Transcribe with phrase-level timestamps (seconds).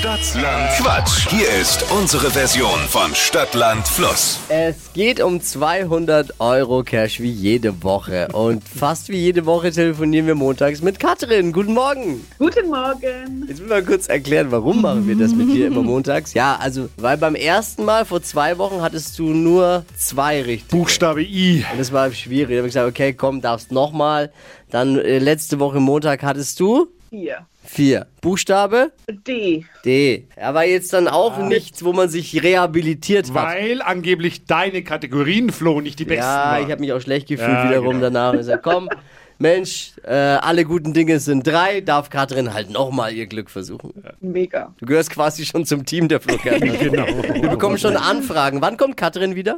[0.00, 1.28] Stadtland Quatsch.
[1.28, 4.40] Hier ist unsere Version von Stadtland Fluss.
[4.48, 8.28] Es geht um 200 Euro Cash wie jede Woche.
[8.32, 11.52] Und fast wie jede Woche telefonieren wir montags mit Katrin.
[11.52, 12.26] Guten Morgen.
[12.38, 13.44] Guten Morgen.
[13.46, 16.32] Jetzt will mal kurz erklären, warum machen wir das mit dir immer montags?
[16.32, 20.70] Ja, also, weil beim ersten Mal vor zwei Wochen hattest du nur zwei richtig.
[20.70, 21.66] Buchstabe I.
[21.70, 22.54] Und das war schwierig.
[22.54, 24.32] Da habe ich gesagt, okay, komm, darfst nochmal.
[24.70, 27.46] Dann äh, letzte Woche Montag hattest du Hier.
[27.64, 28.06] Vier.
[28.20, 29.64] Buchstabe D.
[29.84, 30.26] D.
[30.36, 33.34] Aber jetzt dann auch nichts, wo man sich rehabilitiert hat.
[33.56, 36.64] Weil angeblich deine Kategorien, Flo, nicht die besten Ja, waren.
[36.64, 38.00] ich habe mich auch schlecht gefühlt Ja, wiederum genau.
[38.02, 38.32] danach.
[38.32, 38.88] Und gesagt, komm,
[39.42, 43.94] Mensch, äh, alle guten Dinge sind drei, darf Katrin halt nochmal ihr Glück versuchen.
[44.20, 44.74] Mega.
[44.78, 46.60] Du gehörst quasi schon zum Team der Flugkarte.
[46.80, 47.06] Genau.
[47.06, 48.60] Wir bekommen schon Anfragen.
[48.60, 49.56] Wann kommt Katrin wieder?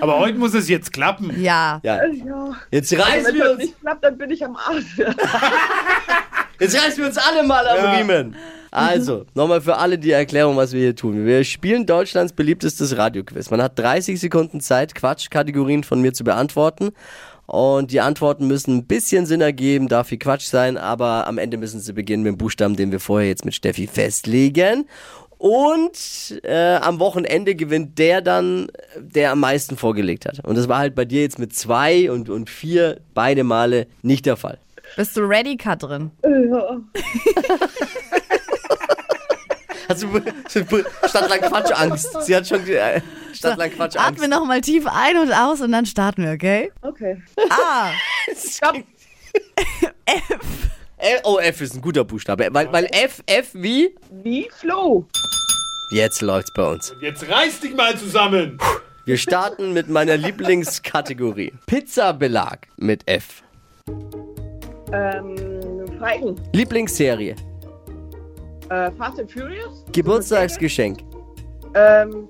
[0.00, 1.40] Aber heute muss es jetzt klappen.
[1.42, 1.80] Ja.
[1.82, 2.56] Ja, Ja.
[2.70, 4.98] jetzt Wenn reißen wir uns, nicht klappt, dann bin ich am Arsch.
[6.60, 7.90] jetzt reißen wir uns alle mal am Ja.
[7.92, 8.36] Riemen.
[8.70, 11.26] Also, nochmal für alle die Erklärung, was wir hier tun.
[11.26, 13.50] Wir spielen Deutschlands beliebtestes Radioquiz.
[13.50, 16.90] Man hat 30 Sekunden Zeit, Quatschkategorien von mir zu beantworten.
[17.46, 21.56] Und die Antworten müssen ein bisschen Sinn ergeben, darf viel Quatsch sein, aber am Ende
[21.56, 24.86] müssen sie beginnen mit dem Buchstaben, den wir vorher jetzt mit Steffi festlegen.
[25.36, 28.68] Und äh, am Wochenende gewinnt der dann,
[29.00, 30.44] der am meisten vorgelegt hat.
[30.46, 34.26] Und das war halt bei dir jetzt mit zwei und, und vier beide Male nicht
[34.26, 34.58] der Fall.
[34.96, 36.10] Bist du ready, Katrin?
[36.22, 36.76] ja.
[39.90, 40.08] Hast du
[41.08, 42.16] Stadtland Quatsch Angst?
[42.22, 43.00] Sie hat schon äh,
[43.32, 44.22] Stadtland Quatsch Angst.
[44.22, 46.70] Atme nochmal tief ein und aus und dann starten wir, okay?
[46.82, 47.20] Okay.
[47.50, 47.90] A.
[48.32, 48.76] Stopp.
[50.96, 52.48] L oh, F ist ein guter Buchstabe.
[52.52, 53.96] Weil, weil F, F wie?
[54.22, 55.08] Wie Flo.
[55.90, 56.94] Jetzt läuft's bei uns.
[57.00, 58.58] Jetzt reiß dich mal zusammen.
[59.06, 61.54] Wir starten mit meiner Lieblingskategorie.
[61.66, 63.42] Pizzabelag mit F.
[64.92, 65.34] Ähm,
[65.98, 66.40] Freigen.
[66.52, 67.34] Lieblingsserie.
[68.70, 69.84] Äh, Fast and Furious.
[69.92, 71.00] Geburtstagsgeschenk.
[71.74, 72.28] Ähm,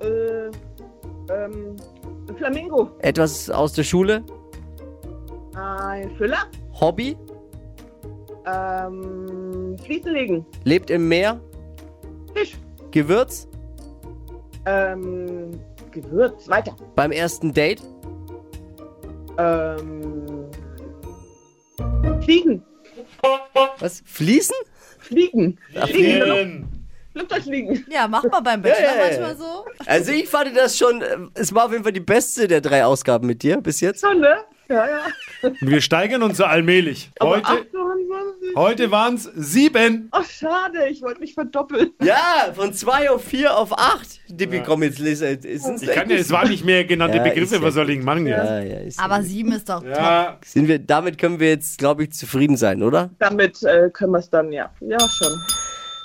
[0.00, 0.50] äh,
[1.32, 1.76] ähm,
[2.36, 2.90] Flamingo.
[2.98, 4.24] Etwas aus der Schule.
[5.54, 6.38] Ein Füller.
[6.80, 7.16] Hobby.
[8.46, 10.46] Ähm, Fliesen legen.
[10.64, 11.40] Lebt im Meer.
[12.34, 12.56] Fisch.
[12.90, 13.48] Gewürz.
[14.66, 15.52] Ähm,
[15.92, 16.48] Gewürz.
[16.48, 16.74] Weiter.
[16.96, 17.82] Beim ersten Date.
[19.38, 20.46] Ähm,
[22.22, 22.62] Fliegen.
[23.78, 24.02] Was?
[24.04, 24.56] Fließen?
[25.06, 25.58] Fliegen.
[25.72, 26.22] Fliegen.
[26.22, 26.76] Fliegen.
[27.12, 27.86] Flugzeugfliegen.
[27.90, 29.06] Ja, mach mal beim Bachelor ja.
[29.08, 29.64] manchmal so.
[29.86, 32.84] Also ich fand das schon, äh, es war auf jeden Fall die beste der drei
[32.84, 34.00] Ausgaben mit dir bis jetzt.
[34.00, 34.36] So, ne?
[34.68, 35.52] Ja, ja.
[35.60, 37.10] Wir steigern uns so allmählich.
[37.20, 37.75] Aber Heute, 28.
[38.56, 40.08] heute waren es sieben.
[40.10, 40.88] Ach, schade.
[40.88, 41.90] Ich wollte mich verdoppeln.
[42.02, 44.20] Ja, von zwei auf vier auf acht.
[44.28, 45.26] Dippi, komm jetzt, lese.
[45.28, 48.02] Ist Ich kann ja, es waren nicht mehr genannte Ja, Begriffe, ja was soll ich
[48.02, 48.44] machen jetzt?
[48.44, 49.88] Ja, ja, ist Aber sieben ist doch top.
[49.88, 53.10] Ja, Sind wir, damit können wir jetzt, glaube ich, zufrieden sein, oder?
[53.18, 54.70] Damit äh, können wir es dann, ja.
[54.80, 55.32] Ja, schon.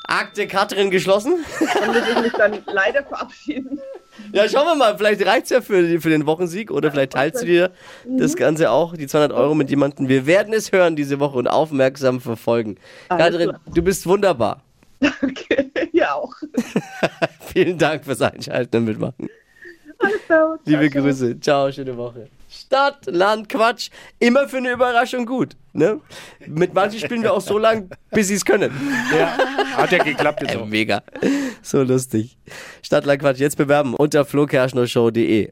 [0.07, 1.45] Akte Katrin geschlossen.
[1.79, 3.79] Dann muss ich mich dann leider verabschieden.
[4.33, 7.45] Ja, schauen wir mal, vielleicht reicht's ja für, für den Wochensieg oder vielleicht teilst du
[7.45, 7.71] dir
[8.05, 10.07] das Ganze auch, die 200 Euro mit jemandem.
[10.09, 12.75] Wir werden es hören diese Woche und aufmerksam verfolgen.
[13.09, 13.61] Alles Katrin, klar.
[13.73, 14.61] du bist wunderbar.
[15.23, 16.33] Okay, ja auch.
[17.53, 19.29] Vielen Dank fürs Einschalten und Mitmachen.
[19.97, 20.59] Alles klar.
[20.65, 21.01] Liebe Ciao.
[21.03, 21.39] Grüße.
[21.39, 22.27] Ciao, schöne Woche.
[22.49, 23.89] Stadt, Land, Quatsch.
[24.19, 25.55] Immer für eine Überraschung gut.
[25.73, 25.99] Ne?
[26.45, 28.71] Mit manchen spielen wir auch so lang, bis sie es können.
[29.17, 29.37] ja,
[29.77, 30.65] hat ja geklappt jetzt Äh, auch.
[30.67, 31.01] mega.
[31.61, 32.37] So lustig.
[32.81, 33.39] Stadt, Land, Quatsch.
[33.39, 35.49] Jetzt bewerben unter flokerschnershow.de.